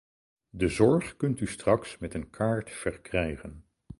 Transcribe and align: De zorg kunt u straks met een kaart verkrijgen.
De 0.49 0.67
zorg 0.67 1.15
kunt 1.17 1.39
u 1.39 1.47
straks 1.47 1.97
met 1.97 2.13
een 2.13 2.29
kaart 2.29 2.71
verkrijgen. 2.71 3.65